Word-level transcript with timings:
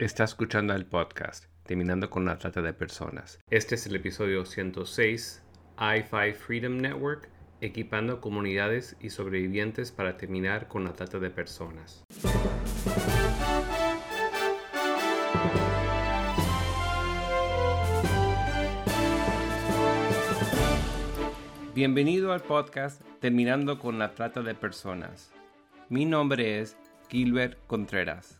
Está 0.00 0.24
escuchando 0.24 0.72
el 0.72 0.86
podcast 0.86 1.44
Terminando 1.64 2.08
con 2.08 2.24
la 2.24 2.38
Trata 2.38 2.62
de 2.62 2.72
Personas. 2.72 3.38
Este 3.50 3.74
es 3.74 3.86
el 3.86 3.96
episodio 3.96 4.46
106, 4.46 5.42
i5 5.76 6.34
Freedom 6.36 6.78
Network, 6.78 7.28
equipando 7.60 8.22
comunidades 8.22 8.96
y 9.02 9.10
sobrevivientes 9.10 9.92
para 9.92 10.16
terminar 10.16 10.68
con 10.68 10.84
la 10.84 10.94
trata 10.94 11.18
de 11.18 11.28
personas. 11.28 12.02
Bienvenido 21.74 22.32
al 22.32 22.40
podcast 22.40 23.02
Terminando 23.20 23.78
con 23.78 23.98
la 23.98 24.14
Trata 24.14 24.40
de 24.40 24.54
Personas. 24.54 25.30
Mi 25.90 26.06
nombre 26.06 26.60
es 26.60 26.78
Gilbert 27.10 27.58
Contreras 27.66 28.39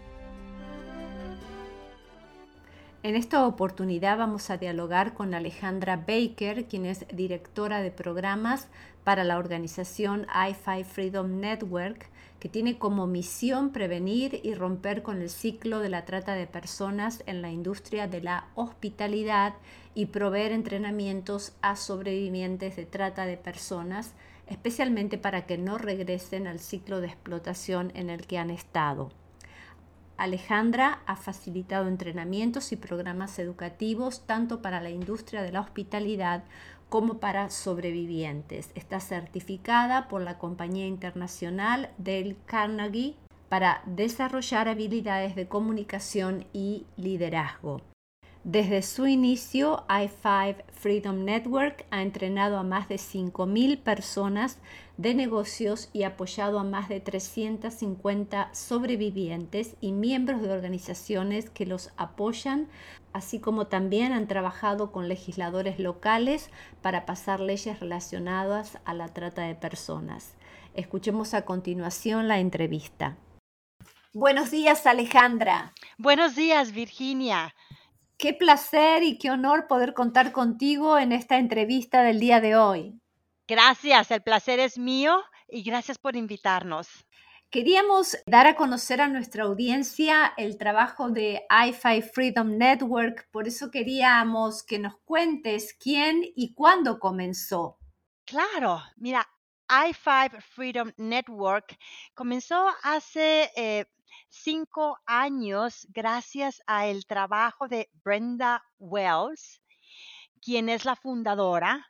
En 3.03 3.15
esta 3.15 3.47
oportunidad 3.47 4.19
vamos 4.19 4.51
a 4.51 4.57
dialogar 4.57 5.15
con 5.15 5.33
Alejandra 5.33 5.97
Baker, 5.97 6.65
quien 6.65 6.85
es 6.85 7.07
directora 7.11 7.81
de 7.81 7.89
programas 7.89 8.67
para 9.03 9.23
la 9.23 9.39
organización 9.39 10.27
i5 10.27 10.83
Freedom 10.83 11.39
Network, 11.39 12.05
que 12.39 12.47
tiene 12.47 12.77
como 12.77 13.07
misión 13.07 13.71
prevenir 13.71 14.39
y 14.43 14.53
romper 14.53 15.01
con 15.01 15.19
el 15.19 15.31
ciclo 15.31 15.79
de 15.79 15.89
la 15.89 16.05
trata 16.05 16.35
de 16.35 16.45
personas 16.45 17.23
en 17.25 17.41
la 17.41 17.49
industria 17.49 18.07
de 18.07 18.21
la 18.21 18.45
hospitalidad 18.53 19.55
y 19.95 20.05
proveer 20.05 20.51
entrenamientos 20.51 21.53
a 21.63 21.77
sobrevivientes 21.77 22.75
de 22.75 22.85
trata 22.85 23.25
de 23.25 23.37
personas, 23.37 24.13
especialmente 24.45 25.17
para 25.17 25.47
que 25.47 25.57
no 25.57 25.79
regresen 25.79 26.45
al 26.45 26.59
ciclo 26.59 27.01
de 27.01 27.07
explotación 27.07 27.91
en 27.95 28.11
el 28.11 28.27
que 28.27 28.37
han 28.37 28.51
estado. 28.51 29.09
Alejandra 30.21 31.01
ha 31.07 31.15
facilitado 31.15 31.87
entrenamientos 31.87 32.71
y 32.71 32.75
programas 32.75 33.39
educativos 33.39 34.27
tanto 34.27 34.61
para 34.61 34.79
la 34.79 34.91
industria 34.91 35.41
de 35.41 35.51
la 35.51 35.61
hospitalidad 35.61 36.43
como 36.89 37.17
para 37.17 37.49
sobrevivientes. 37.49 38.69
Está 38.75 38.99
certificada 38.99 40.07
por 40.07 40.21
la 40.21 40.37
compañía 40.37 40.85
internacional 40.85 41.89
del 41.97 42.37
Carnegie 42.45 43.15
para 43.49 43.81
desarrollar 43.87 44.67
habilidades 44.67 45.35
de 45.35 45.47
comunicación 45.47 46.45
y 46.53 46.85
liderazgo. 46.97 47.81
Desde 48.43 48.81
su 48.81 49.05
inicio, 49.05 49.85
i5 49.87 50.63
Freedom 50.71 51.25
Network 51.25 51.85
ha 51.91 52.01
entrenado 52.01 52.57
a 52.57 52.63
más 52.63 52.89
de 52.89 52.95
5.000 52.95 53.77
personas 53.83 54.57
de 54.97 55.13
negocios 55.13 55.89
y 55.93 56.03
apoyado 56.03 56.57
a 56.57 56.63
más 56.63 56.89
de 56.89 56.99
350 57.01 58.49
sobrevivientes 58.51 59.75
y 59.79 59.91
miembros 59.91 60.41
de 60.41 60.51
organizaciones 60.51 61.51
que 61.51 61.67
los 61.67 61.91
apoyan, 61.97 62.67
así 63.13 63.39
como 63.39 63.67
también 63.67 64.11
han 64.11 64.27
trabajado 64.27 64.91
con 64.91 65.07
legisladores 65.07 65.77
locales 65.77 66.49
para 66.81 67.05
pasar 67.05 67.41
leyes 67.41 67.79
relacionadas 67.79 68.79
a 68.85 68.95
la 68.95 69.09
trata 69.09 69.43
de 69.43 69.53
personas. 69.53 70.33
Escuchemos 70.73 71.35
a 71.35 71.45
continuación 71.45 72.27
la 72.27 72.39
entrevista. 72.39 73.17
Buenos 74.13 74.49
días, 74.49 74.87
Alejandra. 74.87 75.73
Buenos 75.99 76.35
días, 76.35 76.71
Virginia. 76.71 77.53
Qué 78.21 78.35
placer 78.35 79.01
y 79.01 79.17
qué 79.17 79.31
honor 79.31 79.65
poder 79.65 79.95
contar 79.95 80.31
contigo 80.31 80.99
en 80.99 81.11
esta 81.11 81.39
entrevista 81.39 82.03
del 82.03 82.19
día 82.19 82.39
de 82.39 82.55
hoy. 82.55 83.01
Gracias, 83.47 84.11
el 84.11 84.21
placer 84.21 84.59
es 84.59 84.77
mío 84.77 85.23
y 85.47 85.63
gracias 85.63 85.97
por 85.97 86.15
invitarnos. 86.15 86.87
Queríamos 87.49 88.15
dar 88.27 88.45
a 88.45 88.55
conocer 88.55 89.01
a 89.01 89.07
nuestra 89.07 89.45
audiencia 89.45 90.33
el 90.37 90.59
trabajo 90.59 91.09
de 91.09 91.41
i5 91.49 92.11
Freedom 92.13 92.59
Network, 92.59 93.27
por 93.31 93.47
eso 93.47 93.71
queríamos 93.71 94.61
que 94.61 94.77
nos 94.77 94.99
cuentes 94.99 95.73
quién 95.73 96.21
y 96.35 96.53
cuándo 96.53 96.99
comenzó. 96.99 97.79
Claro, 98.25 98.83
mira, 98.97 99.27
i5 99.67 100.39
Freedom 100.43 100.91
Network 100.97 101.75
comenzó 102.13 102.67
hace 102.83 103.49
eh, 103.55 103.85
cinco 104.29 104.97
años 105.05 105.87
gracias 105.89 106.61
al 106.67 107.05
trabajo 107.05 107.67
de 107.67 107.89
Brenda 108.03 108.63
Wells, 108.77 109.61
quien 110.41 110.69
es 110.69 110.85
la 110.85 110.95
fundadora. 110.95 111.87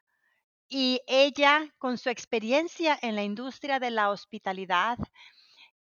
Y 0.68 1.02
ella, 1.08 1.68
con 1.78 1.98
su 1.98 2.10
experiencia 2.10 2.98
en 3.02 3.16
la 3.16 3.24
industria 3.24 3.80
de 3.80 3.92
la 3.92 4.10
hospitalidad 4.10 4.98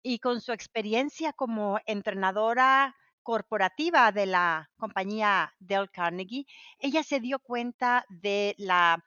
y 0.02 0.20
con 0.20 0.42
su 0.42 0.52
experiencia 0.52 1.34
como 1.34 1.80
entrenadora 1.86 2.96
corporativa 3.22 4.12
de 4.12 4.26
la 4.26 4.70
compañía 4.78 5.54
Del 5.60 5.92
Carnegie, 5.92 6.46
ella 6.80 7.04
se 7.04 7.20
dio 7.20 7.40
cuenta 7.40 8.06
de 8.10 8.56
la 8.58 9.04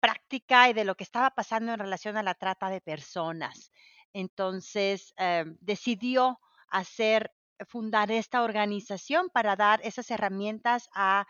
práctica 0.00 0.68
y 0.68 0.72
de 0.72 0.84
lo 0.84 0.96
que 0.96 1.04
estaba 1.04 1.30
pasando 1.30 1.72
en 1.72 1.78
relación 1.78 2.16
a 2.16 2.24
la 2.24 2.34
trata 2.34 2.68
de 2.70 2.80
personas. 2.80 3.70
Entonces, 4.12 5.14
em, 5.16 5.56
decidió 5.60 6.40
hacer, 6.72 7.30
fundar 7.68 8.10
esta 8.10 8.42
organización 8.42 9.28
para 9.32 9.56
dar 9.56 9.80
esas 9.84 10.10
herramientas 10.10 10.88
a 10.94 11.26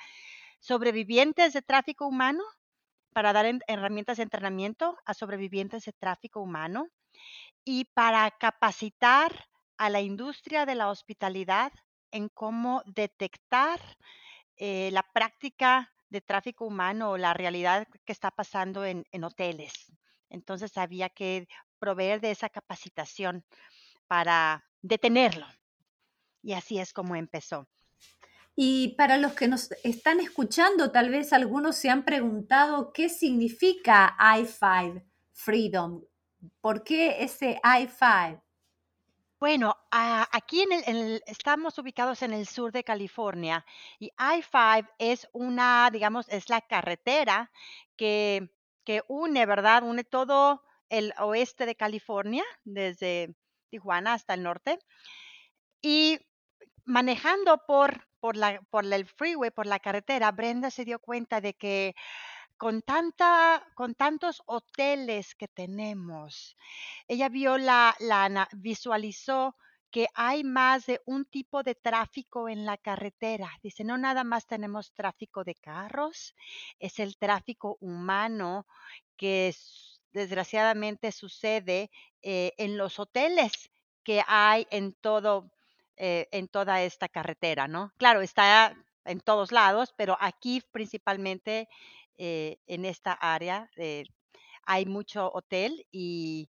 sobrevivientes 0.60 1.52
de 1.52 1.62
tráfico 1.62 2.06
humano, 2.06 2.42
para 3.12 3.32
dar 3.32 3.46
herramientas 3.66 4.16
de 4.16 4.22
entrenamiento 4.22 4.96
a 5.04 5.12
sobrevivientes 5.12 5.84
de 5.84 5.92
tráfico 5.92 6.40
humano 6.40 6.88
y 7.64 7.84
para 7.86 8.30
capacitar 8.30 9.48
a 9.76 9.90
la 9.90 10.00
industria 10.00 10.64
de 10.64 10.74
la 10.74 10.88
hospitalidad 10.88 11.72
en 12.10 12.28
cómo 12.28 12.82
detectar 12.86 13.80
eh, 14.56 14.90
la 14.92 15.02
práctica 15.02 15.92
de 16.08 16.20
tráfico 16.20 16.64
humano 16.64 17.10
o 17.10 17.18
la 17.18 17.34
realidad 17.34 17.86
que 18.04 18.12
está 18.12 18.30
pasando 18.30 18.84
en 18.84 19.24
hoteles. 19.24 19.92
Entonces 20.32 20.78
había 20.78 21.10
que 21.10 21.46
proveer 21.78 22.20
de 22.20 22.30
esa 22.30 22.48
capacitación 22.48 23.44
para 24.06 24.64
detenerlo. 24.82 25.46
Y 26.42 26.52
así 26.52 26.78
es 26.78 26.92
como 26.92 27.16
empezó. 27.16 27.68
Y 28.54 28.94
para 28.96 29.16
los 29.16 29.32
que 29.32 29.48
nos 29.48 29.72
están 29.82 30.20
escuchando, 30.20 30.90
tal 30.90 31.08
vez 31.08 31.32
algunos 31.32 31.76
se 31.76 31.88
han 31.88 32.04
preguntado 32.04 32.92
qué 32.92 33.08
significa 33.08 34.14
i5 34.18 35.02
Freedom. 35.32 36.02
¿Por 36.60 36.84
qué 36.84 37.22
ese 37.22 37.60
i5? 37.62 38.42
Bueno, 39.42 39.76
aquí 39.90 40.62
en 40.62 40.70
el, 40.86 41.22
estamos 41.26 41.76
ubicados 41.76 42.22
en 42.22 42.32
el 42.32 42.46
sur 42.46 42.70
de 42.70 42.84
California 42.84 43.66
y 43.98 44.12
I-5 44.16 44.88
es 44.98 45.28
una, 45.32 45.90
digamos, 45.92 46.28
es 46.28 46.48
la 46.48 46.60
carretera 46.60 47.50
que, 47.96 48.52
que 48.84 49.02
une, 49.08 49.44
¿verdad? 49.44 49.82
Une 49.82 50.04
todo 50.04 50.62
el 50.88 51.12
oeste 51.18 51.66
de 51.66 51.74
California, 51.74 52.44
desde 52.62 53.34
Tijuana 53.72 54.12
hasta 54.12 54.34
el 54.34 54.42
norte. 54.42 54.78
Y 55.80 56.18
manejando 56.84 57.62
por, 57.66 58.06
por, 58.20 58.36
la, 58.36 58.60
por 58.70 58.84
el 58.84 59.06
freeway, 59.06 59.50
por 59.50 59.66
la 59.66 59.78
carretera, 59.78 60.30
Brenda 60.30 60.70
se 60.70 60.84
dio 60.84 60.98
cuenta 60.98 61.40
de 61.40 61.54
que 61.54 61.94
con, 62.58 62.82
tanta, 62.82 63.66
con 63.74 63.94
tantos 63.94 64.42
hoteles 64.46 65.34
que 65.34 65.48
tenemos, 65.48 66.56
ella 67.08 67.30
vio 67.30 67.56
la, 67.56 67.96
la, 67.98 68.46
visualizó 68.52 69.56
que 69.90 70.06
hay 70.14 70.44
más 70.44 70.86
de 70.86 71.00
un 71.06 71.24
tipo 71.24 71.62
de 71.62 71.74
tráfico 71.74 72.48
en 72.48 72.64
la 72.64 72.76
carretera. 72.76 73.50
Dice, 73.62 73.84
no 73.84 73.96
nada 73.96 74.22
más 74.22 74.46
tenemos 74.46 74.92
tráfico 74.92 75.44
de 75.44 75.54
carros, 75.54 76.34
es 76.78 76.98
el 76.98 77.16
tráfico 77.16 77.78
humano 77.80 78.66
que 79.16 79.54
desgraciadamente 80.12 81.12
sucede 81.12 81.90
eh, 82.22 82.52
en 82.58 82.76
los 82.76 82.98
hoteles 82.98 83.70
que 84.04 84.22
hay 84.26 84.66
en 84.70 84.94
todo, 84.94 85.50
eh, 85.96 86.28
en 86.32 86.48
toda 86.48 86.82
esta 86.82 87.08
carretera, 87.08 87.68
¿no? 87.68 87.92
Claro, 87.98 88.20
está 88.22 88.76
en 89.04 89.20
todos 89.20 89.52
lados, 89.52 89.94
pero 89.96 90.16
aquí 90.20 90.62
principalmente 90.72 91.68
eh, 92.18 92.58
en 92.66 92.84
esta 92.84 93.12
área 93.12 93.68
hay 94.64 94.86
mucho 94.86 95.30
hotel 95.32 95.86
y, 95.90 96.48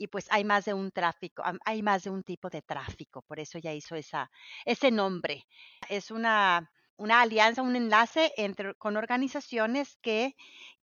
y 0.00 0.06
pues 0.06 0.26
hay 0.30 0.44
más 0.44 0.64
de 0.64 0.72
un 0.72 0.90
tráfico, 0.92 1.42
hay 1.66 1.82
más 1.82 2.04
de 2.04 2.10
un 2.10 2.22
tipo 2.22 2.48
de 2.48 2.62
tráfico, 2.62 3.20
por 3.22 3.38
eso 3.38 3.58
ya 3.58 3.74
hizo 3.74 3.96
esa, 3.96 4.30
ese 4.64 4.90
nombre. 4.90 5.46
Es 5.90 6.10
una, 6.10 6.70
una 6.96 7.20
alianza, 7.20 7.60
un 7.60 7.76
enlace 7.76 8.32
entre, 8.38 8.74
con 8.76 8.96
organizaciones 8.96 9.98
que 10.00 10.36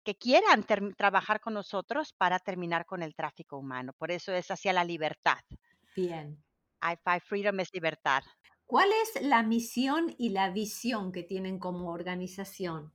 que 0.06 0.14
quieran 0.14 0.64
trabajar 0.97 1.41
con 1.41 1.55
nosotros 1.55 2.12
para 2.12 2.38
terminar 2.38 2.87
con 2.87 3.03
el 3.03 3.17
tráfico 3.17 3.58
humano. 3.58 3.93
Por 3.93 4.12
eso 4.12 4.32
es 4.32 4.49
hacia 4.53 4.73
la 4.73 4.85
libertad. 4.85 5.41
Bien. 5.97 6.44
I5 6.81 7.23
Freedom 7.23 7.58
es 7.58 7.75
libertad. 7.75 8.23
¿Cuál 8.67 8.88
es 9.03 9.20
la 9.20 9.43
misión 9.43 10.14
y 10.17 10.29
la 10.29 10.50
visión 10.50 11.11
que 11.11 11.25
tienen 11.25 11.58
como 11.58 11.91
organización? 11.91 12.93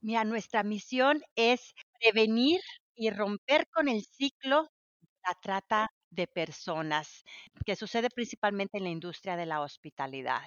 Mira, 0.00 0.24
nuestra 0.24 0.64
misión 0.64 1.22
es 1.36 1.76
prevenir 2.00 2.60
y 2.96 3.10
romper 3.10 3.68
con 3.68 3.86
el 3.86 4.02
ciclo 4.02 4.64
de 5.00 5.08
la 5.28 5.34
trata 5.40 5.92
de 6.10 6.26
personas, 6.26 7.22
que 7.64 7.76
sucede 7.76 8.10
principalmente 8.10 8.78
en 8.78 8.82
la 8.84 8.90
industria 8.90 9.36
de 9.36 9.46
la 9.46 9.60
hospitalidad. 9.60 10.42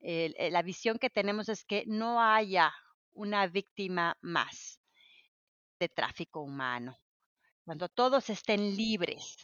Eh, 0.00 0.48
la 0.50 0.62
visión 0.62 0.98
que 0.98 1.10
tenemos 1.10 1.48
es 1.48 1.64
que 1.64 1.84
no 1.86 2.20
haya 2.20 2.72
una 3.12 3.46
víctima 3.46 4.16
más 4.22 4.80
de 5.78 5.88
tráfico 5.88 6.40
humano. 6.40 6.98
Cuando 7.64 7.88
todos 7.88 8.30
estén 8.30 8.76
libres 8.76 9.36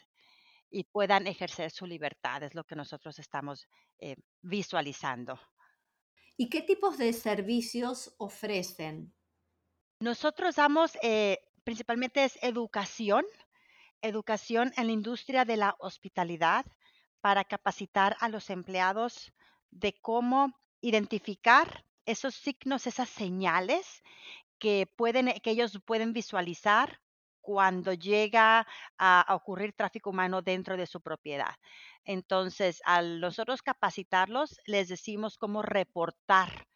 y 0.71 0.85
puedan 0.85 1.27
ejercer 1.27 1.71
su 1.71 1.87
libertad, 1.87 2.43
es 2.43 2.55
lo 2.55 2.65
que 2.65 2.77
nosotros 2.77 3.19
estamos 3.19 3.67
eh, 3.99 4.17
visualizando. 4.41 5.39
¿Y 6.37 6.49
qué 6.49 6.63
tipos 6.63 6.99
de 6.99 7.13
servicios 7.13 8.15
ofrecen? 8.19 9.15
Nosotros 10.01 10.57
damos 10.57 10.97
eh, 11.03 11.39
principalmente 11.65 12.25
es 12.25 12.39
educación, 12.43 13.25
educación 14.01 14.73
en 14.77 14.87
la 14.87 14.93
industria 14.93 15.45
de 15.45 15.57
la 15.57 15.77
hospitalidad 15.79 16.67
para 17.21 17.45
capacitar 17.45 18.17
a 18.21 18.29
los 18.29 18.51
empleados 18.51 19.33
de 19.71 19.95
cómo 20.01 20.59
identificar 20.81 21.85
esos 22.05 22.35
signos, 22.35 22.87
esas 22.87 23.09
señales 23.09 24.03
que, 24.63 24.87
pueden, 24.87 25.41
que 25.41 25.51
ellos 25.51 25.81
pueden 25.85 26.13
visualizar 26.13 27.01
cuando 27.41 27.95
llega 27.95 28.65
a, 28.97 29.27
ocurrir 29.31 29.73
tráfico 29.73 30.11
humano 30.11 30.41
dentro 30.41 30.77
de 30.77 30.87
su 30.87 31.01
propiedad. 31.01 31.57
Entonces, 32.05 32.81
al 32.85 33.19
nosotros 33.19 33.61
capacitarlos, 33.61 34.61
les 34.67 34.87
decimos 34.87 35.37
cómo 35.37 35.63
reportar 35.63 36.69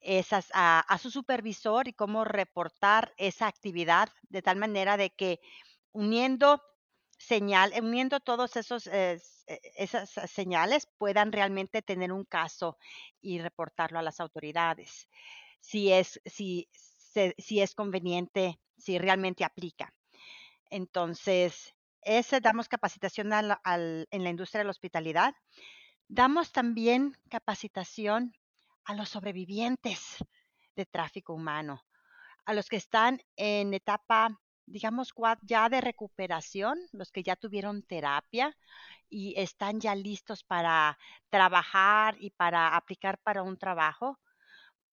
esas 0.00 0.50
a, 0.52 0.98
su 1.00 1.10
supervisor 1.10 1.88
y 1.88 1.94
cómo 1.94 2.26
reportar 2.26 3.14
esa 3.16 3.46
actividad 3.46 4.10
de 4.28 4.42
tal 4.42 4.58
manera 4.58 4.98
de 4.98 5.08
que 5.08 5.40
uniendo 5.92 6.62
señal, 7.16 7.72
uniendo 7.82 8.20
todos 8.20 8.54
esos 8.56 8.86
eh, 8.86 9.18
esas 9.76 10.10
señales 10.30 10.86
puedan 10.98 11.32
realmente 11.32 11.80
tener 11.80 12.12
un 12.12 12.24
caso 12.26 12.76
y 13.22 13.40
reportarlo 13.40 13.98
a 13.98 14.02
las 14.02 14.20
autoridades. 14.20 15.08
Si 15.60 15.92
es, 15.92 16.20
si, 16.24 16.68
si 17.38 17.60
es 17.60 17.74
conveniente, 17.74 18.58
si 18.76 18.98
realmente 18.98 19.44
aplica. 19.44 19.94
Entonces, 20.70 21.74
ese 22.02 22.40
damos 22.40 22.68
capacitación 22.68 23.32
en 23.32 24.24
la 24.24 24.30
industria 24.30 24.60
de 24.60 24.64
la 24.64 24.70
hospitalidad. 24.70 25.34
Damos 26.08 26.52
también 26.52 27.16
capacitación 27.28 28.32
a 28.84 28.94
los 28.94 29.08
sobrevivientes 29.08 30.16
de 30.76 30.86
tráfico 30.86 31.34
humano, 31.34 31.84
a 32.44 32.54
los 32.54 32.68
que 32.68 32.76
están 32.76 33.20
en 33.36 33.74
etapa 33.74 34.38
digamos, 34.70 35.12
ya 35.42 35.68
de 35.68 35.80
recuperación, 35.80 36.78
los 36.92 37.10
que 37.10 37.22
ya 37.22 37.36
tuvieron 37.36 37.82
terapia 37.82 38.56
y 39.08 39.34
están 39.40 39.80
ya 39.80 39.94
listos 39.94 40.44
para 40.44 40.98
trabajar 41.30 42.16
y 42.20 42.30
para 42.30 42.76
aplicar 42.76 43.18
para 43.18 43.42
un 43.42 43.56
trabajo. 43.56 44.18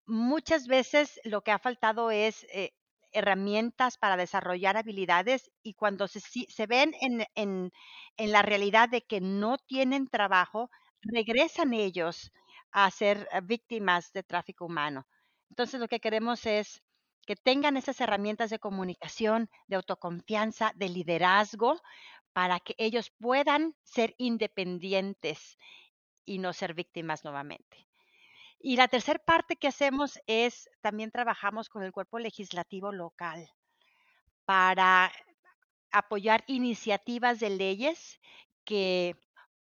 Muchas 0.07 0.67
veces 0.67 1.19
lo 1.23 1.41
que 1.43 1.51
ha 1.51 1.59
faltado 1.59 2.09
es 2.11 2.43
eh, 2.51 2.73
herramientas 3.11 3.97
para 3.97 4.17
desarrollar 4.17 4.77
habilidades 4.77 5.51
y 5.63 5.73
cuando 5.73 6.07
se, 6.07 6.19
se 6.21 6.67
ven 6.67 6.93
en, 7.01 7.25
en, 7.35 8.31
la 8.31 8.41
realidad 8.41 8.89
de 8.89 9.01
que 9.03 9.21
no 9.21 9.57
tienen 9.57 10.07
trabajo, 10.07 10.69
regresan 11.01 11.73
ellos 11.73 12.31
a 12.71 12.89
ser 12.91 13.27
eh, 13.31 13.41
víctimas 13.43 14.11
de 14.13 14.23
tráfico 14.23 14.65
humano. 14.65 15.07
Entonces 15.49 15.79
lo 15.79 15.87
que 15.87 15.99
queremos 15.99 16.45
es 16.45 16.81
que 17.25 17.35
tengan 17.35 17.77
esas 17.77 17.99
herramientas 18.01 18.49
de 18.51 18.59
comunicación, 18.59 19.49
de 19.67 19.77
autoconfianza, 19.77 20.71
de 20.75 20.89
liderazgo, 20.89 21.81
para 22.33 22.59
que 22.59 22.75
ellos 22.77 23.11
puedan 23.19 23.75
ser 23.83 24.13
independientes 24.17 25.57
y 26.25 26.39
no 26.39 26.53
ser 26.53 26.73
víctimas 26.75 27.23
nuevamente. 27.23 27.84
Y 28.67 28.77
la 28.77 28.87
tercera 28.87 29.19
parte 29.19 29.57
que 29.57 29.67
hacemos 29.67 30.19
es, 30.25 30.67
también 30.81 31.11
trabajamos 31.11 31.69
con 31.69 31.83
el 31.83 31.91
cuerpo 31.91 32.17
legislativo 32.17 32.91
local 32.91 33.47
para 34.43 35.11
apoyar 35.91 36.43
iniciativas 36.47 37.39
de 37.39 37.51
leyes 37.51 38.19
que 38.63 39.15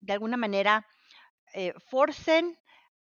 de 0.00 0.12
alguna 0.12 0.36
manera 0.36 0.86
eh, 1.54 1.72
forcen 1.88 2.58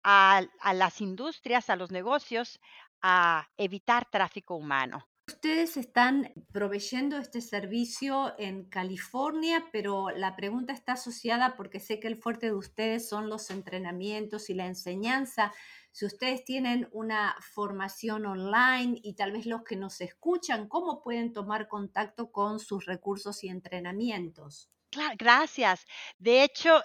a, 0.03 0.43
las 0.71 1.01
industrias, 1.01 1.71
a 1.71 1.75
los 1.75 1.89
negocios, 1.89 2.59
a 3.01 3.49
evitar 3.57 4.07
tráfico 4.11 4.55
humano. 4.57 5.09
Ustedes 5.33 5.77
están 5.77 6.33
proveyendo 6.51 7.17
este 7.17 7.39
servicio 7.39 8.35
en 8.37 8.65
California, 8.65 9.65
pero 9.71 10.09
la 10.09 10.35
pregunta 10.35 10.73
está 10.73 10.93
asociada 10.93 11.55
porque 11.55 11.79
sé 11.79 12.01
que 12.01 12.09
el 12.09 12.17
fuerte 12.17 12.47
de 12.47 12.53
ustedes 12.53 13.07
son 13.07 13.29
los 13.29 13.49
entrenamientos 13.49 14.49
y 14.49 14.53
la 14.55 14.65
enseñanza. 14.65 15.53
Si 15.93 16.05
ustedes 16.05 16.43
tienen 16.43 16.89
una 16.91 17.37
formación 17.39 18.25
online 18.25 18.99
y 19.01 19.13
tal 19.13 19.31
vez 19.31 19.45
los 19.45 19.63
que 19.63 19.77
nos 19.77 20.01
escuchan, 20.01 20.67
¿cómo 20.67 21.01
pueden 21.01 21.31
tomar 21.31 21.69
contacto 21.69 22.29
con 22.33 22.59
sus 22.59 22.85
recursos 22.85 23.41
y 23.45 23.47
entrenamientos? 23.47 24.69
Claro, 24.89 25.15
gracias. 25.17 25.85
De 26.19 26.43
hecho, 26.43 26.83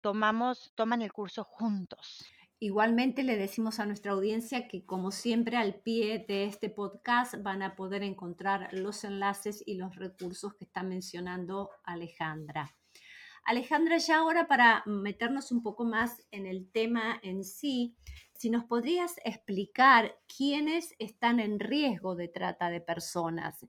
tomamos 0.02 0.72
toman 0.76 1.02
el 1.02 1.12
curso 1.12 1.44
juntos. 1.44 2.26
Igualmente 2.58 3.22
le 3.22 3.36
decimos 3.36 3.80
a 3.80 3.86
nuestra 3.86 4.12
audiencia 4.12 4.66
que 4.66 4.86
como 4.86 5.10
siempre 5.10 5.58
al 5.58 5.74
pie 5.74 6.24
de 6.26 6.46
este 6.46 6.70
podcast 6.70 7.34
van 7.42 7.62
a 7.62 7.76
poder 7.76 8.02
encontrar 8.02 8.72
los 8.72 9.04
enlaces 9.04 9.62
y 9.66 9.74
los 9.76 9.94
recursos 9.96 10.54
que 10.54 10.64
está 10.64 10.82
mencionando 10.82 11.68
Alejandra. 11.84 12.74
Alejandra, 13.44 13.98
ya 13.98 14.18
ahora 14.18 14.48
para 14.48 14.82
meternos 14.86 15.52
un 15.52 15.62
poco 15.62 15.84
más 15.84 16.26
en 16.30 16.46
el 16.46 16.70
tema 16.72 17.20
en 17.22 17.44
sí, 17.44 17.94
si 18.32 18.48
nos 18.48 18.64
podrías 18.64 19.16
explicar 19.24 20.18
quiénes 20.34 20.94
están 20.98 21.40
en 21.40 21.60
riesgo 21.60 22.16
de 22.16 22.28
trata 22.28 22.70
de 22.70 22.80
personas 22.80 23.66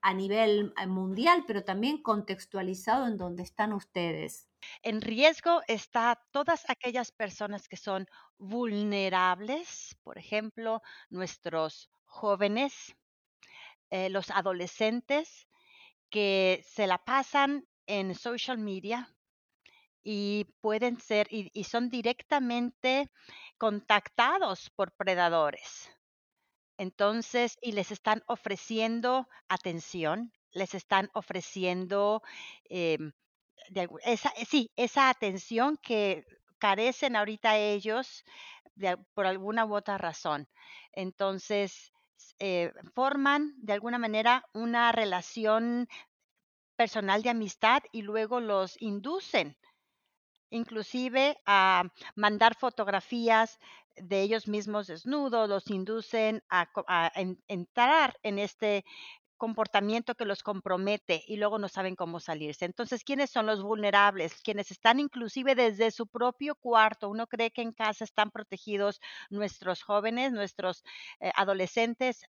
a 0.00 0.14
nivel 0.14 0.72
mundial, 0.88 1.44
pero 1.46 1.62
también 1.62 2.02
contextualizado 2.02 3.06
en 3.06 3.18
donde 3.18 3.42
están 3.42 3.74
ustedes. 3.74 4.49
En 4.82 5.00
riesgo 5.00 5.62
está 5.66 6.20
todas 6.30 6.68
aquellas 6.68 7.12
personas 7.12 7.68
que 7.68 7.76
son 7.76 8.06
vulnerables, 8.38 9.96
por 10.02 10.18
ejemplo, 10.18 10.82
nuestros 11.08 11.90
jóvenes, 12.04 12.94
eh, 13.90 14.08
los 14.10 14.30
adolescentes 14.30 15.46
que 16.10 16.64
se 16.66 16.86
la 16.86 16.98
pasan 16.98 17.66
en 17.86 18.14
social 18.14 18.58
media 18.58 19.08
y 20.02 20.46
pueden 20.60 21.00
ser 21.00 21.26
y, 21.30 21.64
son 21.64 21.90
directamente 21.90 23.08
contactados 23.58 24.70
por 24.70 24.92
predadores. 24.92 25.90
Entonces, 26.78 27.58
y 27.60 27.72
les 27.72 27.90
están 27.92 28.22
ofreciendo 28.26 29.28
atención, 29.48 30.32
les 30.52 30.74
están 30.74 31.10
ofreciendo 31.12 32.22
em, 32.64 33.12
esa, 34.04 34.30
eh, 34.30 34.44
sí, 34.44 34.70
esa 34.76 35.08
atención 35.08 35.76
que 35.82 36.24
carecen 36.58 37.16
ahorita 37.16 37.56
ellos 37.56 38.24
por 39.14 39.26
alguna 39.26 39.64
u 39.66 39.74
otra 39.74 39.98
razón. 39.98 40.48
Entonces, 40.92 41.92
eh, 42.38 42.72
forman 42.94 43.54
de 43.58 43.72
alguna 43.74 43.98
manera 43.98 44.44
una 44.54 44.92
relación 44.92 45.88
personal 46.76 47.22
de 47.22 47.30
amistad 47.30 47.82
y 47.92 48.02
luego 48.02 48.40
los 48.40 48.80
inducen 48.80 49.56
inclusive 50.50 51.38
a 51.46 51.84
mandar 52.16 52.56
fotografías 52.56 53.58
de 53.96 54.22
ellos 54.22 54.48
mismos 54.48 54.86
desnudos, 54.86 55.48
los 55.48 55.70
inducen 55.70 56.42
a, 56.48 56.68
entrar 57.48 58.18
en 58.22 58.38
este 58.38 58.84
comportamiento 59.40 60.14
que 60.14 60.26
los 60.26 60.42
compromete 60.44 61.24
y 61.26 61.36
luego 61.38 61.58
no 61.58 61.68
saben 61.68 61.96
cómo 61.96 62.20
salirse. 62.20 62.66
Entonces, 62.66 63.02
¿quiénes 63.04 63.30
son 63.30 63.46
los 63.46 63.62
vulnerables? 63.62 64.42
Quienes 64.42 64.70
están 64.70 65.00
inclusive 65.00 65.54
desde 65.56 65.90
su 65.90 66.06
propio 66.06 66.54
cuarto. 66.54 67.08
Uno 67.08 67.26
cree 67.26 67.50
que 67.50 67.62
en 67.62 67.72
casa 67.72 68.04
están 68.04 68.30
protegidos 68.30 69.00
nuestros 69.30 69.82
jóvenes, 69.82 70.32
nuestros 70.32 70.84
eh, 71.20 71.32
adolescentes. 71.34 72.22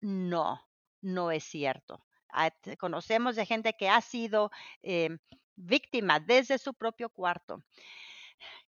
No, 0.00 0.60
no 1.00 1.30
es 1.30 1.44
cierto. 1.44 2.04
Ah, 2.30 2.50
Conocemos 2.78 3.36
de 3.36 3.46
gente 3.46 3.74
que 3.78 3.88
ha 3.88 4.00
sido 4.00 4.50
em, 4.82 5.18
víctima 5.54 6.18
desde 6.20 6.58
su 6.58 6.74
propio 6.74 7.08
cuarto. 7.10 7.62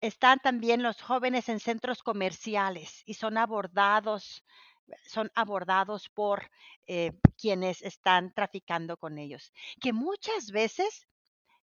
Están 0.01 0.39
también 0.41 0.83
los 0.83 1.01
jóvenes 1.03 1.49
en 1.49 1.59
centros 1.59 2.03
comerciales 2.03 3.03
y 3.07 3.15
son 3.15 3.39
abordados, 3.39 4.45
son 5.07 5.31
abordados 5.35 6.09
por 6.09 6.51
eh, 6.87 7.13
quienes 7.41 7.83
están 7.83 8.33
traficando 8.33 8.97
con 8.97 9.19
ellos, 9.19 9.53
que 9.81 9.93
muchas 9.93 10.51
veces 10.51 11.07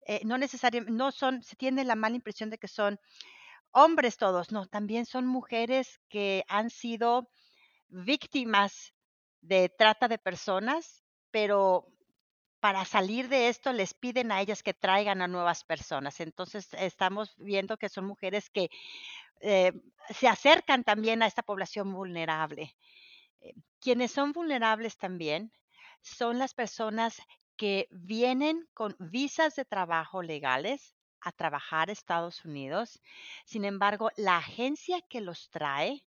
eh, 0.05 0.21
no 0.25 0.38
necesariamente, 0.38 0.91
no 0.91 1.11
son, 1.11 1.43
se 1.43 1.55
tiene 1.55 1.83
la 1.83 1.95
mala 1.95 2.15
impresión 2.15 2.49
de 2.49 2.57
que 2.57 2.67
son 2.67 2.99
hombres 3.71 4.17
todos, 4.17 4.51
no, 4.51 4.65
también 4.67 5.05
son 5.05 5.27
mujeres 5.27 5.99
que 6.09 6.43
han 6.47 6.69
sido 6.69 7.29
víctimas 7.89 8.93
de 9.41 9.69
trata 9.69 10.07
de 10.07 10.17
personas, 10.17 11.03
pero 11.31 11.88
para 12.59 12.85
salir 12.85 13.29
de 13.29 13.47
esto 13.47 13.71
les 13.71 13.93
piden 13.93 14.31
a 14.31 14.41
ellas 14.41 14.63
que 14.63 14.73
traigan 14.73 15.21
a 15.21 15.27
nuevas 15.27 15.63
personas. 15.63 16.19
Entonces 16.19 16.67
estamos 16.73 17.35
viendo 17.38 17.77
que 17.77 17.89
son 17.89 18.05
mujeres 18.05 18.49
que 18.49 18.69
eh, 19.41 19.71
se 20.09 20.27
acercan 20.27 20.83
también 20.83 21.23
a 21.23 21.27
esta 21.27 21.43
población 21.43 21.93
vulnerable. 21.93 22.75
Eh, 23.41 23.53
quienes 23.79 24.12
son 24.12 24.31
vulnerables 24.31 24.98
también 24.98 25.51
son 26.01 26.39
las 26.39 26.53
personas 26.53 27.22
que 27.58 27.88
vienen 27.91 28.67
con 28.74 28.96
visas 29.00 29.55
de 29.55 29.65
trabajo 29.65 30.22
legales 30.22 30.96
a 31.22 31.31
trabajar 31.31 31.89
a 31.89 31.93
Estados 31.93 32.46
Unidos. 32.46 33.01
Sin 33.46 33.65
embargo, 33.65 34.12
la 34.15 34.38
agencia 34.38 35.01
que 35.01 35.22
los 35.22 35.50
trae 35.50 36.05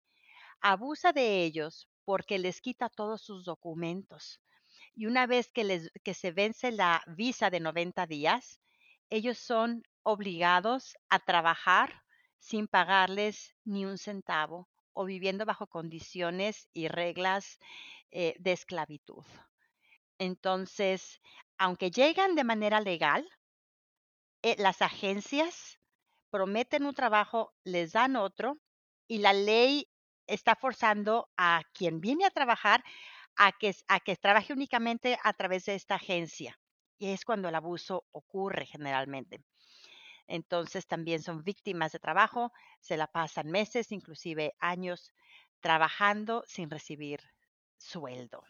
abusa 0.61 1.13
de 1.13 1.43
ellos 1.43 1.87
porque 2.05 2.39
les 2.39 2.61
quita 2.61 2.89
todos 2.89 3.21
sus 3.21 3.45
documentos. 3.45 4.41
Y 4.95 5.05
una 5.05 5.27
vez 5.27 5.49
que, 5.51 5.63
les, 5.63 5.91
que 6.03 6.13
se 6.13 6.31
vence 6.31 6.71
la 6.71 7.03
visa 7.07 7.49
de 7.49 7.59
90 7.59 8.07
días, 8.07 8.59
ellos 9.09 9.37
son 9.37 9.83
obligados 10.03 10.95
a 11.09 11.19
trabajar 11.19 12.03
sin 12.39 12.67
pagarles 12.67 13.55
ni 13.63 13.85
un 13.85 13.97
centavo 13.97 14.69
o 14.95 15.05
viviendo 15.05 15.45
bajo 15.45 15.67
condiciones 15.67 16.67
y 16.73 16.87
reglas 16.87 17.59
eh, 18.11 18.33
de 18.39 18.53
esclavitud. 18.53 19.23
Entonces, 20.17 21.21
aunque 21.57 21.91
llegan 21.91 22.33
de 22.33 22.43
manera 22.43 22.79
legal, 22.79 23.27
eh, 24.41 24.55
las 24.57 24.81
agencias 24.81 25.79
prometen 26.31 26.85
un 26.85 26.93
trabajo, 26.93 27.53
les 27.63 27.91
dan 27.91 28.15
otro 28.15 28.57
y 29.07 29.19
la 29.19 29.33
ley 29.33 29.87
está 30.27 30.55
forzando 30.55 31.29
a 31.37 31.61
quien 31.73 32.01
viene 32.01 32.25
a 32.25 32.31
trabajar 32.31 32.83
a 33.35 33.51
que, 33.51 33.75
a 33.87 33.99
que 33.99 34.15
trabaje 34.15 34.53
únicamente 34.53 35.17
a 35.23 35.33
través 35.33 35.65
de 35.65 35.75
esta 35.75 35.95
agencia. 35.95 36.57
Y 36.97 37.09
es 37.09 37.25
cuando 37.25 37.49
el 37.49 37.55
abuso 37.55 38.05
ocurre 38.11 38.65
generalmente. 38.65 39.43
Entonces 40.27 40.87
también 40.87 41.21
son 41.21 41.43
víctimas 41.43 41.91
de 41.91 41.99
trabajo, 41.99 42.51
se 42.79 42.97
la 42.97 43.07
pasan 43.07 43.47
meses, 43.51 43.91
inclusive 43.91 44.53
años, 44.59 45.11
trabajando 45.61 46.43
sin 46.47 46.69
recibir 46.69 47.19
sueldo. 47.77 48.43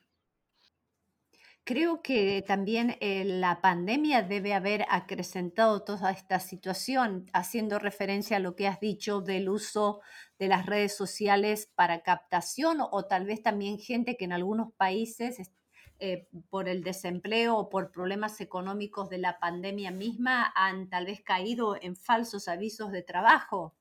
Creo 1.64 2.02
que 2.04 2.44
también 2.48 2.96
eh, 3.02 3.24
la 3.26 3.60
pandemia 3.62 4.22
debe 4.22 4.54
haber 4.54 4.86
acrecentado 4.90 5.84
toda 5.84 6.12
esta 6.12 6.40
situación, 6.40 7.26
haciendo 7.34 7.80
referencia 7.80 8.38
a 8.38 8.40
lo 8.40 8.56
que 8.56 8.68
has 8.68 8.80
dicho 8.80 9.22
del 9.22 9.50
uso 9.50 10.02
de 10.38 10.48
las 10.48 10.68
redes 10.68 10.96
sociales 10.96 11.72
para 11.76 12.02
captación 12.04 12.78
o 12.82 13.06
tal 13.08 13.26
vez 13.26 13.42
también 13.42 13.80
gente 13.80 14.16
que 14.16 14.26
en 14.26 14.34
algunos 14.34 14.74
países, 14.78 15.40
es- 15.40 15.52
eh, 16.00 16.28
por 16.50 16.68
el 16.68 16.84
desempleo 16.84 17.56
o 17.56 17.70
por 17.70 17.92
problemas 17.92 18.42
económicos 18.42 19.10
de 19.10 19.18
la 19.18 19.40
pandemia 19.40 19.92
misma, 19.92 20.52
han 20.54 20.90
tal 20.90 21.06
vez 21.06 21.22
caído 21.22 21.78
en 21.82 21.96
falsos 21.96 22.50
avisos 22.50 22.92
de 22.92 23.02
trabajo. 23.02 23.74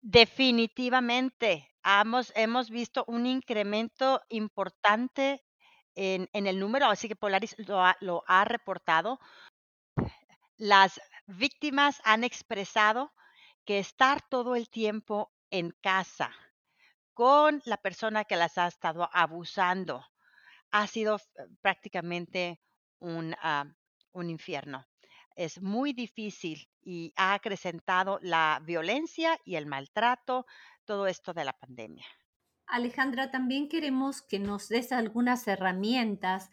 Definitivamente, 0.00 1.68
hemos, 2.34 2.70
visto 2.70 3.04
un 3.08 3.26
incremento 3.26 4.22
importante 4.28 5.44
en, 5.96 6.28
el 6.32 6.60
número, 6.60 6.86
así 6.86 7.08
que 7.08 7.16
Polaris 7.16 7.56
lo 7.58 8.24
ha 8.26 8.44
reportado. 8.44 9.18
Las 10.56 11.00
víctimas 11.26 12.00
han 12.04 12.22
expresado 12.22 13.12
que 13.64 13.80
estar 13.80 14.22
todo 14.28 14.54
el 14.54 14.68
tiempo 14.68 15.32
en 15.50 15.72
casa 15.80 16.30
con 17.12 17.60
la 17.64 17.76
persona 17.76 18.24
que 18.24 18.36
las 18.36 18.56
ha 18.56 18.68
estado 18.68 19.08
abusando 19.12 20.11
ha 20.72 20.86
sido 20.86 21.16
eh, 21.16 21.46
prácticamente 21.60 22.60
un, 22.98 23.34
ah, 23.42 23.64
un 24.12 24.30
infierno. 24.30 24.86
Es 25.36 25.62
muy 25.62 25.92
difícil 25.92 26.68
y 26.82 27.12
ha 27.16 27.34
acrecentado 27.34 28.18
la 28.22 28.60
violencia 28.64 29.38
y 29.44 29.54
el 29.54 29.66
maltrato, 29.66 30.46
todo 30.84 31.06
esto 31.06 31.32
de 31.32 31.44
la 31.44 31.52
pandemia. 31.52 32.04
Alejandra, 32.66 33.30
también 33.30 33.68
queremos 33.68 34.22
que 34.22 34.38
nos 34.38 34.68
des 34.68 34.92
algunas 34.92 35.46
herramientas, 35.46 36.50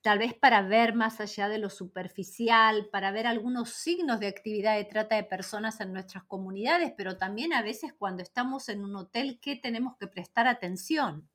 tal 0.00 0.18
vez 0.18 0.34
para 0.34 0.62
ver 0.62 0.94
más 0.94 1.20
allá 1.20 1.48
de 1.48 1.58
lo 1.58 1.70
superficial, 1.70 2.88
para 2.90 3.12
ver 3.12 3.26
algunos 3.26 3.70
signos 3.70 4.20
de 4.20 4.28
actividad 4.28 4.76
de 4.76 4.84
trata 4.84 5.16
de 5.16 5.24
personas 5.24 5.80
en 5.80 5.92
nuestras 5.92 6.24
comunidades, 6.24 6.92
pero 6.96 7.18
también 7.18 7.52
a 7.52 7.62
veces 7.62 7.92
cuando 7.92 8.22
estamos 8.22 8.68
en 8.68 8.84
un 8.84 8.96
hotel, 8.96 9.38
¿qué 9.40 9.56
tenemos 9.56 9.96
que 9.98 10.06
prestar 10.06 10.46
atención? 10.46 11.28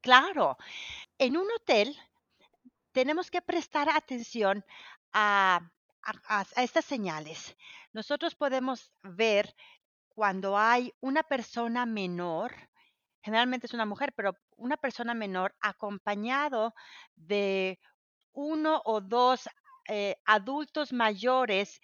Claro, 0.00 0.56
en 1.18 1.36
un 1.36 1.46
hotel 1.52 1.96
tenemos 2.92 3.30
que 3.30 3.42
prestar 3.42 3.88
atención 3.90 4.64
a, 5.12 5.60
estas 6.56 6.86
señales. 6.86 7.56
Nosotros 7.92 8.34
podemos 8.34 8.92
ver 9.02 9.54
cuando 10.08 10.56
hay 10.56 10.94
una 11.00 11.22
persona 11.22 11.84
menor, 11.84 12.54
generalmente 13.22 13.66
es 13.66 13.74
una 13.74 13.84
mujer, 13.84 14.14
pero 14.16 14.34
una 14.56 14.78
persona 14.78 15.12
menor 15.12 15.54
acompañado 15.60 16.74
de 17.16 17.78
uno 18.32 18.80
o 18.86 19.02
dos 19.02 19.48
eh, 19.88 20.16
adultos 20.24 20.92
mayores 20.94 21.80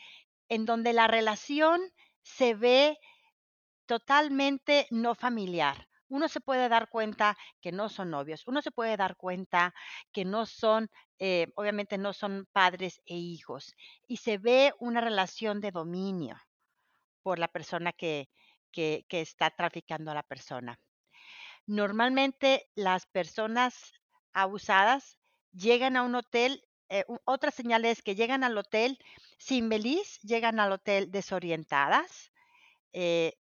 en 0.48 0.64
donde 0.64 0.94
la 0.94 1.06
relación 1.06 1.82
se 2.22 2.54
ve 2.54 2.98
totalmente 3.84 4.86
no 4.90 5.14
familiar. 5.14 5.86
Uno 6.08 6.28
se 6.28 6.40
puede 6.40 6.68
dar 6.68 6.88
cuenta 6.88 7.36
que 7.60 7.72
no 7.72 7.88
son 7.88 8.10
novios, 8.10 8.46
uno 8.46 8.62
se 8.62 8.70
puede 8.70 8.96
dar 8.96 9.16
cuenta 9.16 9.74
que 10.12 10.24
no 10.24 10.46
son, 10.46 10.88
eh, 11.18 11.48
obviamente 11.56 11.98
no 11.98 12.12
son 12.12 12.46
padres 12.52 13.00
e 13.06 13.16
hijos, 13.16 13.74
y 14.06 14.18
se 14.18 14.38
ve 14.38 14.72
una 14.78 15.00
relación 15.00 15.60
de 15.60 15.72
dominio 15.72 16.36
por 17.22 17.38
la 17.38 17.48
persona 17.48 17.92
que, 17.92 18.28
está 18.72 19.50
traficando 19.50 20.10
a 20.10 20.14
la 20.14 20.22
persona. 20.22 20.78
Normalmente 21.66 22.68
las 22.74 23.06
personas 23.06 23.94
abusadas 24.34 25.18
llegan 25.52 25.96
a 25.96 26.02
un 26.02 26.14
hotel 26.14 26.62
eh, 26.88 27.04
otra 27.24 27.50
señal 27.50 27.84
es 27.84 28.02
que 28.02 28.14
llegan 28.14 28.44
al 28.44 28.56
hotel 28.56 28.98
sin 29.38 29.68
beliz, 29.68 30.20
llegan 30.20 30.60
al 30.60 30.72
hotel 30.72 31.10
desorientadas, 31.10 32.32
eh, 32.92 33.34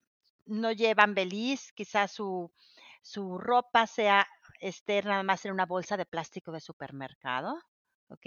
no 0.45 0.71
llevan 0.71 1.13
beliz, 1.13 1.71
quizás 1.73 2.11
su, 2.11 2.51
su 3.01 3.37
ropa 3.37 3.87
sea 3.87 4.27
esté 4.59 5.01
nada 5.03 5.23
más 5.23 5.45
en 5.45 5.51
una 5.51 5.65
bolsa 5.65 5.97
de 5.97 6.05
plástico 6.05 6.51
de 6.51 6.59
supermercado, 6.59 7.59
¿ok? 8.09 8.25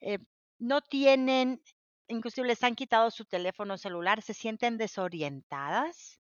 Eh, 0.00 0.18
no 0.58 0.80
tienen, 0.82 1.62
inclusive 2.08 2.46
les 2.46 2.62
han 2.62 2.74
quitado 2.74 3.10
su 3.10 3.24
teléfono 3.24 3.78
celular, 3.78 4.22
se 4.22 4.34
sienten 4.34 4.78
desorientadas. 4.78 6.20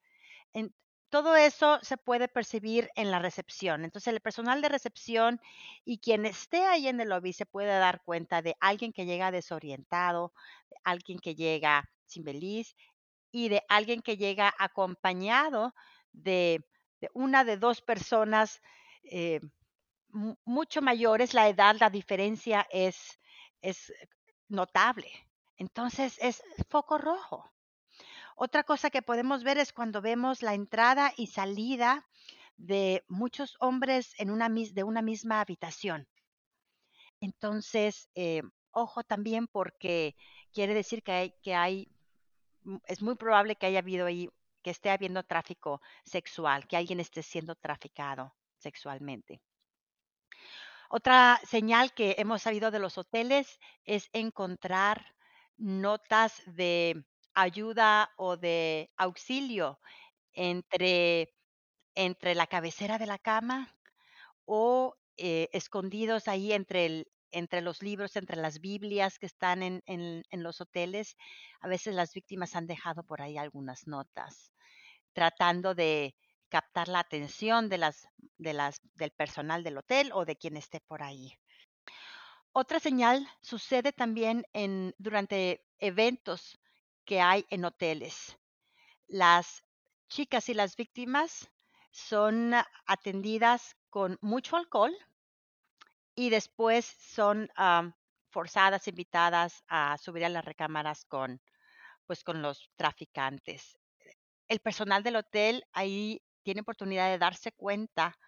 En, 0.52 0.74
todo 1.10 1.36
eso 1.36 1.78
se 1.82 1.98
puede 1.98 2.26
percibir 2.26 2.88
en 2.94 3.10
la 3.10 3.18
recepción. 3.18 3.84
Entonces, 3.84 4.14
el 4.14 4.22
personal 4.22 4.62
de 4.62 4.70
recepción 4.70 5.40
y 5.84 5.98
quien 5.98 6.24
esté 6.24 6.64
ahí 6.64 6.88
en 6.88 7.00
el 7.00 7.10
lobby 7.10 7.34
se 7.34 7.44
puede 7.44 7.68
dar 7.78 8.02
cuenta 8.02 8.40
de 8.40 8.56
alguien 8.60 8.94
que 8.94 9.04
llega 9.04 9.30
desorientado, 9.30 10.32
de 10.70 10.76
alguien 10.84 11.18
que 11.18 11.34
llega 11.34 11.90
sin 12.06 12.24
beliz 12.24 12.74
y 13.32 13.48
de 13.48 13.64
alguien 13.68 14.02
que 14.02 14.16
llega 14.16 14.54
acompañado 14.58 15.74
de, 16.12 16.64
una 17.14 17.44
de 17.44 17.56
dos 17.56 17.80
personas 17.80 18.60
eh, 19.04 19.40
mucho 20.44 20.82
mayores. 20.82 21.34
La 21.34 21.48
edad, 21.48 21.76
la 21.80 21.90
diferencia 21.90 22.66
es, 22.70 23.18
es 23.62 23.92
notable. 24.48 25.10
Entonces, 25.56 26.18
es 26.20 26.42
foco 26.68 26.98
rojo. 26.98 27.50
Otra 28.36 28.64
cosa 28.64 28.90
que 28.90 29.02
podemos 29.02 29.44
ver 29.44 29.58
es 29.58 29.72
cuando 29.72 30.02
vemos 30.02 30.42
la 30.42 30.54
entrada 30.54 31.12
y 31.16 31.28
salida 31.28 32.06
de 32.56 33.04
muchos 33.08 33.56
hombres 33.60 34.14
en 34.18 34.30
una, 34.30 34.48
de 34.48 34.84
una 34.84 35.02
misma 35.02 35.40
habitación. 35.40 36.06
Entonces, 37.20 38.08
eh, 38.14 38.42
ojo 38.72 39.04
también 39.04 39.46
porque 39.46 40.16
quiere 40.52 40.74
decir 40.74 41.02
que 41.02 41.12
hay, 41.12 41.34
que 41.42 41.54
hay, 41.54 41.88
es 42.86 43.02
muy 43.02 43.14
probable 43.16 43.56
que 43.56 43.66
haya 43.66 43.80
habido 43.80 44.06
ahí, 44.06 44.28
que 44.62 44.70
esté 44.70 44.90
habiendo 44.90 45.22
tráfico 45.24 45.80
sexual, 46.04 46.66
que 46.66 46.76
alguien 46.76 47.00
esté 47.00 47.22
siendo 47.22 47.54
traficado 47.54 48.34
sexualmente. 48.58 49.40
Otra 50.88 51.40
señal 51.48 51.92
que 51.94 52.16
hemos 52.18 52.42
sabido 52.42 52.70
de 52.70 52.78
los 52.78 52.98
hoteles 52.98 53.58
es 53.84 54.08
encontrar 54.12 55.14
notas 55.56 56.42
de 56.46 57.04
ayuda 57.34 58.12
o 58.16 58.36
de 58.36 58.90
auxilio 58.96 59.80
entre, 60.32 61.34
entre 61.94 62.34
la 62.34 62.46
cabecera 62.46 62.98
de 62.98 63.06
la 63.06 63.18
cama 63.18 63.74
o 64.44 64.96
eh, 65.16 65.48
escondidos 65.52 66.28
ahí 66.28 66.52
entre, 66.52 66.86
el, 66.86 67.12
entre 67.32 67.60
los 67.60 67.82
libros, 67.82 68.16
entre 68.16 68.36
las 68.36 68.60
Biblias 68.60 69.18
que 69.18 69.26
están 69.26 69.62
en, 69.62 70.22
los 70.30 70.60
hoteles. 70.60 71.16
A 71.60 71.68
veces 71.68 71.94
las 71.94 72.12
víctimas 72.14 72.54
han 72.54 72.66
dejado 72.66 73.02
por 73.02 73.20
ahí 73.20 73.36
algunas 73.38 73.86
notas, 73.86 74.52
tratando 75.12 75.74
de 75.74 76.14
captar 76.48 76.88
la 76.88 77.00
atención 77.00 77.68
de 77.68 77.78
las, 77.78 78.08
de 78.38 78.52
las, 78.52 78.80
del 78.94 79.10
personal 79.10 79.64
del 79.64 79.78
hotel 79.78 80.10
o 80.12 80.24
de 80.24 80.36
quien 80.36 80.56
esté 80.56 80.80
por 80.80 81.02
ahí. 81.02 81.36
Otra 82.52 82.78
señal 82.78 83.26
sucede 83.40 83.92
también 83.92 84.44
durante 84.98 85.64
eventos 85.78 86.60
que 87.04 87.20
hay 87.20 87.46
en 87.48 87.64
hoteles. 87.64 88.36
Las 89.06 89.64
chicas 90.08 90.50
y 90.50 90.54
las 90.54 90.76
víctimas 90.76 91.50
son 91.90 92.52
atendidas 92.86 93.76
con 93.88 94.18
mucho 94.20 94.56
alcohol 94.56 94.94
y 96.14 96.30
después 96.30 96.84
son 96.86 97.50
forzadas, 98.30 98.88
invitadas 98.88 99.62
a 99.68 99.96
subir 99.98 100.24
a 100.24 100.28
las 100.28 100.44
recámaras 100.44 101.04
con, 101.04 101.40
pues, 102.06 102.24
con 102.24 102.42
los 102.42 102.70
traficantes. 102.76 103.78
El 104.48 104.60
personal 104.60 105.02
del 105.02 105.16
hotel 105.16 105.64
ahí 105.72 106.22
tiene 106.42 106.62
oportunidad 106.62 107.10
de 107.10 107.18
darse 107.18 107.52
cuenta 107.52 108.18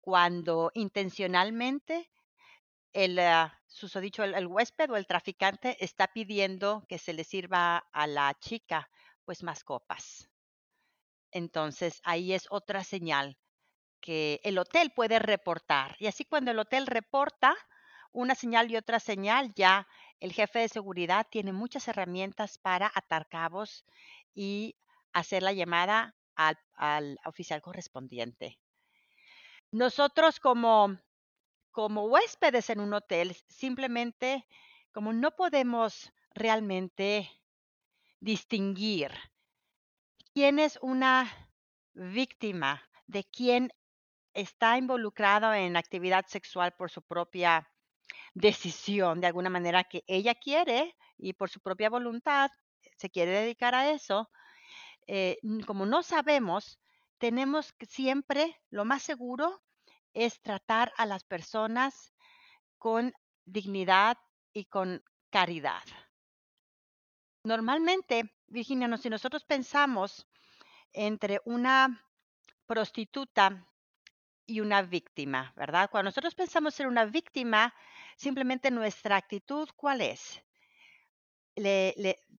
cuando 0.00 0.70
intencionalmente 0.74 2.10
el 2.92 3.18
uh, 3.18 3.50
susodicho, 3.66 4.24
el, 4.24 4.34
el, 4.34 4.46
huésped 4.46 4.90
o 4.90 4.96
el 4.96 5.06
traficante 5.06 5.76
está 5.84 6.08
pidiendo 6.08 6.84
que 6.88 6.98
se 6.98 7.12
le 7.12 7.24
sirva 7.24 7.78
a 7.92 8.06
la 8.06 8.34
chica 8.40 8.88
pues 9.24 9.42
más 9.42 9.64
copas. 9.64 10.30
Entonces 11.30 12.00
ahí 12.04 12.32
es 12.32 12.46
otra 12.48 12.84
señal 12.84 13.36
que 14.00 14.40
el 14.44 14.58
hotel 14.58 14.90
puede 14.90 15.18
reportar. 15.18 15.96
Y 15.98 16.06
así 16.06 16.24
cuando 16.24 16.50
el 16.50 16.58
hotel 16.58 16.86
reporta 16.86 17.54
una 18.12 18.34
señal 18.34 18.70
y 18.70 18.76
otra 18.76 19.00
señal, 19.00 19.52
ya 19.54 19.86
el 20.20 20.32
jefe 20.32 20.60
de 20.60 20.68
seguridad 20.68 21.26
tiene 21.30 21.52
muchas 21.52 21.88
herramientas 21.88 22.58
para 22.58 22.90
atar 22.94 23.28
cabos 23.28 23.84
y 24.34 24.76
hacer 25.12 25.42
la 25.42 25.52
llamada 25.52 26.14
al, 26.34 26.58
al 26.74 27.18
oficial 27.24 27.60
correspondiente. 27.60 28.58
Nosotros 29.70 30.40
como 30.40 30.98
como 31.78 32.06
huéspedes 32.06 32.70
en 32.70 32.80
un 32.80 32.92
hotel, 32.92 33.36
simplemente 33.46 34.48
como 34.90 35.12
no 35.12 35.36
podemos 35.36 36.12
realmente 36.34 37.30
distinguir 38.18 39.12
quién 40.34 40.58
es 40.58 40.76
una 40.82 41.30
víctima 41.94 42.82
de 43.06 43.22
quién 43.22 43.72
está 44.40 44.78
involucrado 44.78 45.52
en 45.52 45.76
actividad 45.76 46.24
sexual 46.26 46.72
por 46.78 46.90
su 46.90 47.02
propia 47.02 47.68
decisión, 48.34 49.20
de 49.20 49.26
alguna 49.26 49.50
manera 49.50 49.82
que 49.82 50.04
ella 50.06 50.34
quiere 50.36 50.96
y 51.16 51.32
por 51.32 51.50
su 51.50 51.60
propia 51.60 51.90
voluntad 51.90 52.50
se 52.96 53.10
quiere 53.10 53.32
dedicar 53.32 53.74
a 53.74 53.90
eso, 53.90 54.30
eh, 55.08 55.38
como 55.66 55.86
no 55.86 56.04
sabemos, 56.04 56.78
tenemos 57.18 57.72
que 57.72 57.86
siempre, 57.86 58.56
lo 58.70 58.84
más 58.84 59.02
seguro 59.02 59.60
es 60.14 60.40
tratar 60.40 60.92
a 60.96 61.04
las 61.04 61.24
personas 61.24 62.14
con 62.78 63.12
dignidad 63.44 64.18
y 64.52 64.66
con 64.66 65.02
caridad. 65.30 65.82
Normalmente, 67.42 68.36
Virginia, 68.46 68.96
si 68.98 69.10
nosotros 69.10 69.44
pensamos 69.44 70.28
entre 70.92 71.40
una 71.44 72.04
prostituta 72.66 73.68
y 74.48 74.60
una 74.60 74.80
víctima, 74.80 75.52
¿verdad? 75.56 75.90
Cuando 75.90 76.08
nosotros 76.08 76.34
pensamos 76.34 76.80
en 76.80 76.86
una 76.86 77.04
víctima, 77.04 77.74
simplemente 78.16 78.70
nuestra 78.70 79.16
actitud, 79.16 79.68
¿cuál 79.76 80.00
es? 80.00 80.42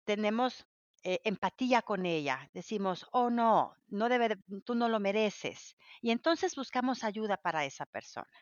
Tenemos 0.06 0.66
eh, 1.04 1.20
empatía 1.24 1.84
con 1.84 2.08
ella. 2.08 2.50
Decimos, 2.52 3.06
oh 3.12 3.30
no, 3.30 3.76
no 3.88 4.10
debe, 4.10 4.38
tú 4.66 4.74
no 4.74 4.90
lo 4.90 5.00
mereces. 5.00 5.78
Y 6.02 6.10
entonces 6.10 6.56
buscamos 6.56 7.04
ayuda 7.04 7.38
para 7.38 7.64
esa 7.64 7.86
persona, 7.86 8.38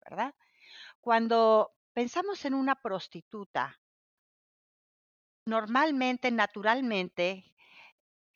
¿verdad? 0.00 0.34
Cuando 1.02 1.72
pensamos 1.92 2.44
en 2.46 2.54
una 2.54 2.74
prostituta, 2.74 3.78
normalmente, 5.44 6.30
naturalmente, 6.30 7.44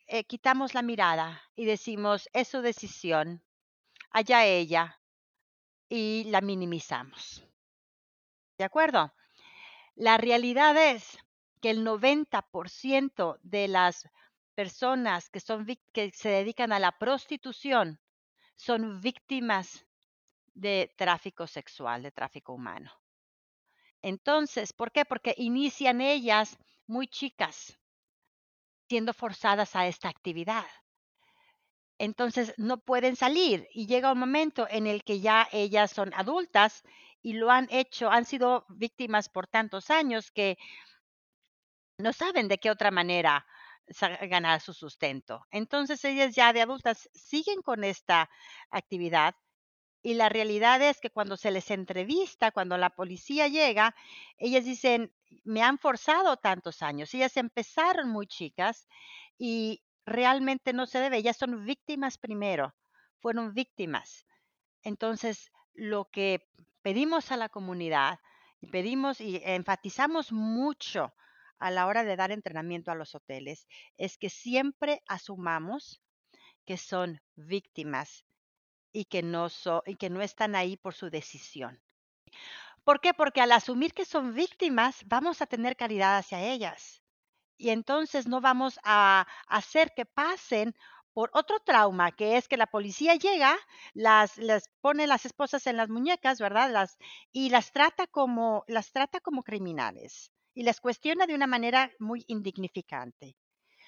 eh, 0.05 0.25
quitamos 0.25 0.75
la 0.75 0.83
mirada 0.83 1.41
y 1.55 1.65
decimos, 1.65 2.29
es 2.33 2.49
su 2.49 2.61
decisión, 2.61 3.44
allá 4.11 4.45
ella, 4.45 4.99
y 5.89 6.25
la 6.25 6.41
minimizamos. 6.41 7.43
¿De 8.57 8.63
acuerdo? 8.63 9.13
La 9.95 10.17
realidad 10.17 10.75
es 10.77 11.17
que 11.61 11.69
el 11.69 11.85
90% 11.85 13.39
de 13.41 13.67
las 13.67 14.09
personas 14.55 15.29
que, 15.29 15.39
son, 15.39 15.65
que 15.93 16.11
se 16.11 16.29
dedican 16.29 16.71
a 16.71 16.79
la 16.79 16.91
prostitución 16.97 17.99
son 18.55 19.01
víctimas 19.01 19.85
de 20.53 20.93
tráfico 20.97 21.47
sexual, 21.47 22.03
de 22.03 22.11
tráfico 22.11 22.53
humano. 22.53 22.91
Entonces, 24.01 24.71
¿por 24.71 24.91
qué? 24.91 25.03
Porque 25.03 25.33
inician 25.37 25.99
ellas 25.99 26.57
muy 26.87 27.07
chicas, 27.07 27.77
siendo 28.87 29.13
forzadas 29.13 29.75
a 29.75 29.87
esta 29.87 30.09
actividad. 30.09 30.65
Entonces 31.97 32.53
no 32.57 32.77
pueden 32.77 33.15
salir 33.15 33.67
y 33.73 33.87
llega 33.87 34.11
un 34.11 34.19
momento 34.19 34.67
en 34.69 34.87
el 34.87 35.03
que 35.03 35.21
ya 35.21 35.47
ellas 35.51 35.91
son 35.91 36.13
adultas 36.13 36.83
y 37.21 37.33
lo 37.33 37.49
han 37.51 37.67
hecho, 37.71 38.09
han 38.11 38.25
sido 38.25 38.65
víctimas 38.69 39.29
por 39.29 39.47
tantos 39.47 39.89
años 39.89 40.31
que 40.31 40.57
no 41.97 42.13
saben 42.13 42.47
de 42.47 42.57
qué 42.57 42.69
otra 42.69 42.91
manera 42.91 43.45
ganar 44.29 44.61
su 44.61 44.73
sustento. 44.73 45.45
Entonces 45.51 46.03
ellas 46.05 46.35
ya 46.35 46.53
de 46.53 46.61
adultas 46.61 47.09
siguen 47.13 47.61
con 47.61 47.83
esta 47.83 48.29
actividad 48.69 49.35
y 50.01 50.15
la 50.15 50.29
realidad 50.29 50.81
es 50.81 51.01
que 51.01 51.09
cuando 51.09 51.37
se 51.37 51.51
les 51.51 51.71
entrevista, 51.71 52.51
cuando 52.51 52.77
la 52.77 52.91
policía 52.91 53.47
llega, 53.47 53.95
ellas 54.37 54.65
dicen, 54.65 55.11
me 55.43 55.63
han 55.63 55.79
forzado 55.79 56.37
tantos 56.37 56.83
años. 56.83 57.13
Ellas 57.13 57.37
empezaron 57.37 58.09
muy 58.09 58.27
chicas 58.27 58.87
y 59.37 59.81
realmente 60.05 60.73
no 60.73 60.85
se 60.85 60.99
debe. 60.99 61.17
Ellas 61.17 61.37
son 61.37 61.65
víctimas 61.65 62.17
primero, 62.17 62.75
fueron 63.19 63.53
víctimas. 63.53 64.25
Entonces, 64.83 65.51
lo 65.73 66.05
que 66.05 66.47
pedimos 66.81 67.31
a 67.31 67.37
la 67.37 67.49
comunidad 67.49 68.19
y 68.61 68.67
pedimos 68.67 69.19
y 69.19 69.41
enfatizamos 69.43 70.31
mucho 70.31 71.13
a 71.57 71.71
la 71.71 71.87
hora 71.87 72.03
de 72.03 72.15
dar 72.15 72.31
entrenamiento 72.31 72.91
a 72.91 72.95
los 72.95 73.15
hoteles 73.15 73.67
es 73.97 74.17
que 74.17 74.29
siempre 74.29 75.01
asumamos 75.07 76.01
que 76.65 76.77
son 76.77 77.21
víctimas 77.35 78.25
y 78.91 79.05
que 79.05 79.23
no, 79.23 79.47
y 79.85 79.95
que 79.95 80.09
no 80.09 80.21
están 80.21 80.55
ahí 80.55 80.77
por 80.77 80.93
su 80.93 81.09
decisión. 81.09 81.81
¿Por 82.83 83.01
qué? 83.01 83.13
Porque 83.13 83.41
al 83.41 83.51
asumir 83.51 83.93
que 83.93 84.05
son 84.05 84.33
víctimas, 84.33 85.03
vamos 85.05 85.41
a 85.41 85.47
tener 85.47 85.75
caridad 85.75 86.17
hacia 86.17 86.41
ellas. 86.41 87.01
Y 87.57 87.69
entonces 87.69 88.27
no 88.27 88.41
vamos 88.41 88.79
a 88.83 89.27
hacer 89.47 89.93
que 89.95 90.05
pasen 90.05 90.75
por 91.13 91.29
otro 91.33 91.59
trauma, 91.61 92.11
que 92.11 92.35
es 92.35 92.49
que 92.49 92.57
la 92.57 92.67
policía 92.67 93.15
llega, 93.15 93.55
las, 93.93 94.37
las 94.37 94.69
pone 94.81 95.07
las 95.07 95.25
esposas 95.25 95.65
en 95.65 95.77
las 95.77 95.89
muñecas, 95.89 96.39
¿verdad? 96.41 96.69
Las, 96.69 96.97
y 97.31 97.49
las 97.49 97.71
trata 97.71 98.05
como, 98.07 98.65
las 98.67 98.91
trata 98.91 99.21
como 99.21 99.43
criminales 99.43 100.31
y 100.53 100.63
las 100.63 100.81
cuestiona 100.81 101.25
de 101.25 101.35
una 101.35 101.47
manera 101.47 101.91
muy 101.99 102.25
indignificante. 102.27 103.37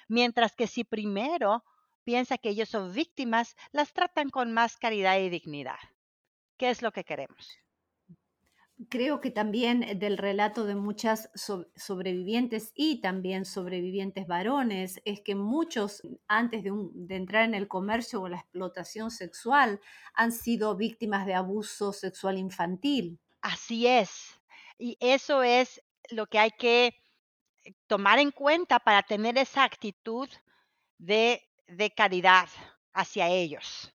Mientras 0.07 0.55
que 0.55 0.67
si 0.67 0.85
primero 0.85 1.65
piensa 2.05 2.37
que 2.37 2.49
ellos 2.49 2.69
son 2.69 2.93
víctimas, 2.93 3.55
las 3.73 3.91
tratan 3.91 4.29
con 4.29 4.53
más 4.53 4.77
caridad 4.77 5.17
y 5.19 5.29
dignidad. 5.29 5.79
¿Qué 6.57 6.69
es 6.69 6.81
lo 6.81 6.93
que 6.93 7.03
queremos? 7.03 7.57
Creo 8.89 9.19
que 9.19 9.31
también 9.31 9.99
del 9.99 10.17
relato 10.17 10.65
de 10.65 10.75
muchas 10.75 11.29
sobrevivientes 11.75 12.71
y 12.73 13.01
también 13.01 13.43
sobrevivientes 13.43 14.27
varones 14.27 15.01
es 15.03 15.19
que 15.19 15.35
muchos 15.35 16.01
antes 16.27 16.63
de, 16.63 16.71
de, 16.93 17.15
entrar 17.15 17.43
en 17.43 17.53
el 17.53 17.67
comercio 17.67 18.21
o 18.21 18.29
la 18.29 18.37
explotación 18.37 19.11
sexual 19.11 19.81
han 20.13 20.31
sido 20.31 20.77
víctimas 20.77 21.25
de 21.25 21.33
abuso 21.33 21.91
sexual 21.91 22.37
infantil. 22.37 23.19
Así 23.41 23.87
es. 23.87 24.39
Y 24.77 24.97
eso 25.01 25.43
es 25.43 25.81
lo 26.09 26.27
que 26.27 26.39
hay 26.39 26.51
que 26.51 26.87
eh, 27.65 27.73
tomar 27.87 28.19
en 28.19 28.31
cuenta 28.31 28.79
para 28.79 29.03
tener 29.03 29.37
esa 29.37 29.63
actitud 29.63 30.29
de, 30.97 31.41
de 31.67 31.91
caridad 31.91 32.47
hacia 32.93 33.27
ellos. 33.29 33.93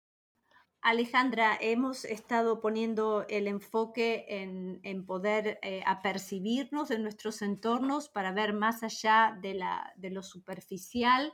Alejandra, 0.84 1.56
hemos 1.60 2.04
estado 2.04 2.60
poniendo 2.60 3.24
el 3.28 3.46
enfoque 3.46 4.26
en, 4.28 5.06
poder 5.06 5.60
eh, 5.62 5.80
apercibirnos 5.86 6.88
de 6.88 6.98
nuestros 6.98 7.40
entornos 7.40 8.08
para 8.08 8.32
ver 8.32 8.52
más 8.52 8.82
allá 8.82 9.38
de, 9.40 9.54
la, 9.54 9.92
de 9.96 10.10
lo 10.10 10.24
superficial, 10.24 11.32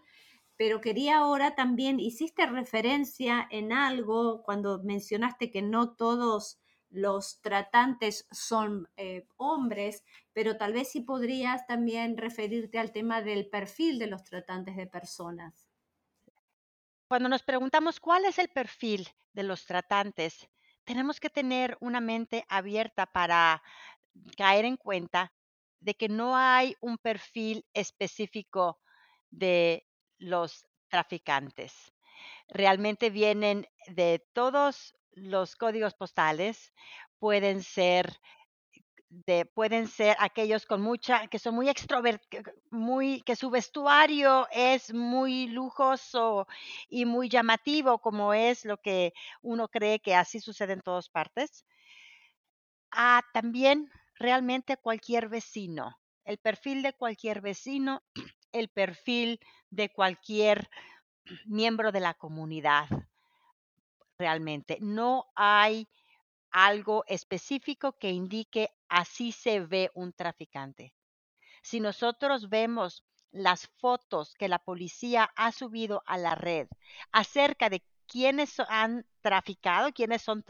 pero 0.59 0.83
quería 0.83 1.19
ahora 1.19 1.55
también, 1.55 1.99
hiciste 1.99 2.45
referencia 2.45 3.49
en 3.51 3.73
algo 3.73 4.43
cuando 4.43 4.83
mencionaste 4.83 5.51
que 5.51 5.63
no 5.63 5.95
todos 5.95 6.61
los 6.91 7.41
tratantes 7.41 8.27
son 8.31 8.91
eh, 8.99 9.27
hombres, 9.39 10.05
pero 10.35 10.59
tal 10.59 10.75
vez 10.75 10.91
sí 10.91 11.01
podrías 11.01 11.67
también 11.67 12.19
referirte 12.19 12.79
al 12.79 12.93
tema 12.93 13.23
del 13.23 13.49
perfil 13.49 13.99
de 13.99 14.09
los 14.09 14.25
tratantes 14.25 14.77
de 14.77 14.87
personas. 14.87 15.68
Cuando 17.09 17.31
nos 17.31 17.43
preguntamos 17.43 18.01
cuál 18.01 18.27
es 18.27 18.39
el 18.39 18.49
perfil 18.51 19.09
de 19.33 19.43
los 19.43 19.65
tratantes, 19.65 20.47
tenemos 20.85 21.21
que 21.21 21.31
tener 21.31 21.79
una 21.81 22.03
mente 22.03 22.45
abierta 22.49 23.07
para 23.07 23.63
caer 24.37 24.67
en 24.67 24.77
cuenta 24.77 25.33
de 25.81 25.95
que 25.95 26.11
no 26.11 26.37
hay 26.37 26.77
un 26.81 26.99
perfil 26.99 27.65
específico 27.73 28.79
de 29.31 29.87
los 30.19 30.67
traficantes. 30.89 31.95
Realmente 32.49 33.09
vienen 33.09 33.67
de 33.87 34.23
todos 34.35 34.95
los 35.13 35.57
códigos 35.57 35.95
postales 35.95 36.75
pueden 37.19 37.63
ser 37.63 38.21
de, 39.11 39.47
pueden 39.47 39.89
ser 39.89 40.17
aquellos 40.21 40.67
con 40.67 40.81
mucha, 40.83 41.27
que 41.29 41.39
son 41.39 41.55
muy 41.55 41.69
extrovertidos, 41.69 42.55
muy, 42.71 43.23
que 43.23 43.37
su 43.37 43.51
vestuario 43.51 44.47
es 44.53 44.93
muy 44.93 45.47
lujoso 45.49 46.47
y 46.89 47.05
muy 47.05 47.29
llamativo, 47.29 47.99
como 47.99 48.35
es 48.35 48.65
lo 48.65 48.77
que 48.79 49.13
uno 49.43 49.69
cree 49.69 50.01
que 50.01 50.15
así 50.15 50.41
sucede 50.41 50.75
en 50.75 50.83
todas 50.83 51.09
partes. 51.09 51.65
Ah, 52.91 53.23
también 53.33 53.91
realmente 54.19 54.77
cualquier 54.77 55.29
vecino, 55.29 55.99
el 56.25 56.39
perfil 56.39 56.83
de 56.83 56.93
cualquier 56.93 57.41
vecino, 57.41 58.03
el 58.53 58.69
perfil 58.69 59.41
de 59.71 59.91
cualquier 59.91 60.69
miembro 61.47 61.93
de 61.93 62.01
la 62.01 62.15
comunidad 62.15 62.89
realmente. 64.19 64.79
No 64.81 65.27
hay 65.35 65.89
algo 66.51 67.05
específico 67.07 67.93
que 67.99 68.11
indique 68.11 68.71
así 68.89 69.33
se 69.33 69.61
ve 69.61 69.91
un 69.95 70.13
traficante. 70.13 70.95
Si 71.63 71.81
nosotros 71.81 72.49
vemos 72.49 73.05
las 73.31 73.67
fotos 73.79 74.35
que 74.35 74.49
la 74.49 74.59
policía 74.59 75.31
ha 75.37 75.53
subido 75.53 76.03
a 76.07 76.17
la 76.17 76.35
red 76.35 76.69
acerca 77.13 77.69
de 77.69 77.83
quiénes 78.07 78.59
han 78.69 79.05
traficado, 79.21 79.93
quiénes 79.93 80.23
son 80.23 80.45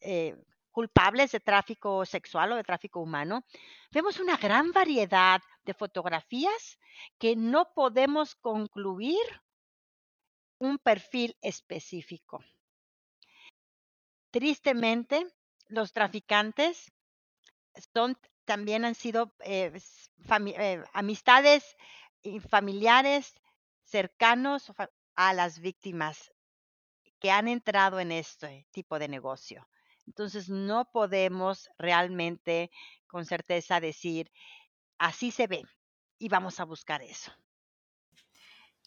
eh, 0.00 0.36
culpables 0.72 1.32
de 1.32 1.40
tráfico 1.40 2.04
sexual 2.06 2.52
o 2.52 2.56
de 2.56 2.64
tráfico 2.64 3.00
humano, 3.00 3.44
vemos 3.92 4.18
una 4.18 4.36
gran 4.36 4.72
variedad 4.72 5.40
de 5.64 5.74
fotografías 5.74 6.78
que 7.18 7.36
no 7.36 7.72
podemos 7.74 8.34
concluir 8.34 9.20
un 10.58 10.78
perfil 10.78 11.36
específico. 11.42 12.42
Tristemente, 14.34 15.24
los 15.68 15.92
traficantes 15.92 16.90
son, 17.92 18.18
también 18.44 18.84
han 18.84 18.96
sido 18.96 19.32
eh, 19.44 19.72
eh, 20.28 20.82
amistades 20.92 21.76
y 22.20 22.40
familiares 22.40 23.34
cercanos 23.84 24.72
a 25.14 25.34
las 25.34 25.60
víctimas 25.60 26.32
que 27.20 27.30
han 27.30 27.46
entrado 27.46 28.00
en 28.00 28.10
este 28.10 28.66
tipo 28.72 28.98
de 28.98 29.06
negocio. 29.06 29.68
Entonces, 30.04 30.48
no 30.48 30.90
podemos 30.90 31.70
realmente 31.78 32.72
con 33.06 33.26
certeza 33.26 33.78
decir, 33.78 34.32
así 34.98 35.30
se 35.30 35.46
ve 35.46 35.62
y 36.18 36.28
vamos 36.28 36.58
a 36.58 36.64
buscar 36.64 37.02
eso. 37.02 37.30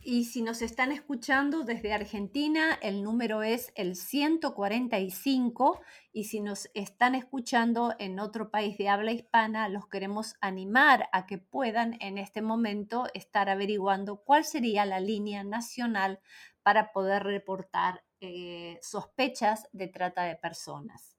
Y 0.00 0.26
si 0.26 0.42
nos 0.42 0.62
están 0.62 0.92
escuchando 0.92 1.64
desde 1.64 1.92
Argentina, 1.92 2.78
el 2.82 3.02
número 3.02 3.42
es 3.42 3.72
el 3.74 3.96
145 3.96 5.80
y 6.12 6.24
si 6.24 6.40
nos 6.40 6.70
están 6.72 7.16
escuchando 7.16 7.94
en 7.98 8.20
otro 8.20 8.50
país 8.50 8.78
de 8.78 8.88
habla 8.88 9.10
hispana, 9.10 9.68
los 9.68 9.88
queremos 9.88 10.36
animar 10.40 11.08
a 11.12 11.26
que 11.26 11.38
puedan 11.38 11.96
en 12.00 12.16
este 12.16 12.42
momento 12.42 13.08
estar 13.12 13.48
averiguando 13.48 14.22
cuál 14.22 14.44
sería 14.44 14.86
la 14.86 15.00
línea 15.00 15.42
nacional 15.42 16.20
para 16.62 16.92
poder 16.92 17.24
reportar 17.24 18.04
eh, 18.20 18.78
sospechas 18.82 19.68
de 19.72 19.88
trata 19.88 20.22
de 20.22 20.36
personas. 20.36 21.17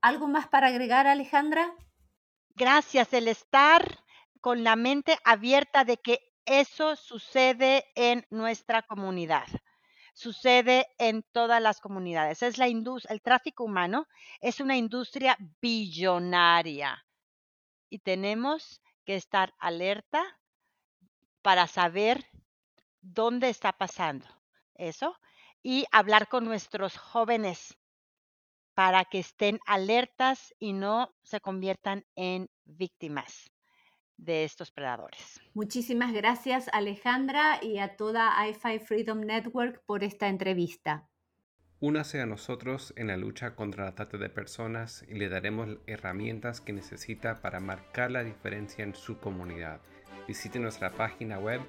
¿Algo 0.00 0.26
más 0.26 0.48
para 0.48 0.68
agregar, 0.68 1.06
Alejandra? 1.06 1.72
Gracias, 2.56 3.12
el 3.14 3.28
estar 3.28 4.04
con 4.40 4.62
la 4.62 4.76
mente 4.76 5.16
abierta 5.24 5.84
de 5.84 5.96
que 5.96 6.20
eso 6.44 6.96
sucede 6.96 7.86
en 7.94 8.26
nuestra 8.30 8.82
comunidad. 8.82 9.46
sucede 10.14 10.86
en 10.98 11.22
todas 11.32 11.62
las 11.62 11.80
comunidades. 11.80 12.42
Es 12.42 12.58
la 12.58 12.66
el 12.66 13.22
tráfico 13.22 13.64
humano 13.64 14.06
es 14.40 14.60
una 14.60 14.76
industria 14.76 15.36
billonaria 15.62 17.06
y 17.90 18.00
tenemos 18.00 18.82
que 19.04 19.14
estar 19.16 19.54
alerta 19.58 20.22
para 21.42 21.66
saber 21.66 22.26
dónde 23.00 23.48
está 23.48 23.72
pasando 23.72 24.26
eso 24.74 25.16
y 25.62 25.86
hablar 25.92 26.28
con 26.28 26.44
nuestros 26.44 26.96
jóvenes 26.98 27.76
para 28.78 29.04
que 29.06 29.18
estén 29.18 29.58
alertas 29.66 30.54
y 30.60 30.72
no 30.72 31.12
se 31.24 31.40
conviertan 31.40 32.04
en 32.14 32.48
víctimas 32.64 33.50
de 34.16 34.44
estos 34.44 34.70
predadores. 34.70 35.40
Muchísimas 35.52 36.12
gracias 36.12 36.68
Alejandra 36.72 37.58
y 37.60 37.78
a 37.78 37.96
toda 37.96 38.30
i5 38.46 38.80
Freedom 38.80 39.22
Network 39.22 39.82
por 39.84 40.04
esta 40.04 40.28
entrevista. 40.28 41.08
Únase 41.80 42.20
a 42.20 42.26
nosotros 42.26 42.94
en 42.96 43.08
la 43.08 43.16
lucha 43.16 43.56
contra 43.56 43.84
la 43.84 43.96
trata 43.96 44.16
de 44.16 44.28
personas 44.28 45.04
y 45.08 45.14
le 45.14 45.28
daremos 45.28 45.78
herramientas 45.88 46.60
que 46.60 46.72
necesita 46.72 47.42
para 47.42 47.58
marcar 47.58 48.12
la 48.12 48.22
diferencia 48.22 48.84
en 48.84 48.94
su 48.94 49.18
comunidad. 49.18 49.80
Visite 50.28 50.60
nuestra 50.60 50.92
página 50.92 51.40
web 51.40 51.60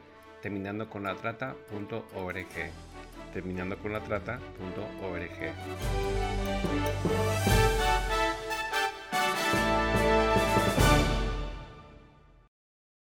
terminando 0.44 0.92
con 0.92 1.06
la 1.06 1.16
trata.org. 1.16 2.46
Terminando 3.34 3.78
con 3.78 3.92
la 3.92 4.00
trata.org. 4.02 5.54